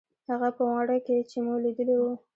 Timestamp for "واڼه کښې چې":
0.69-1.37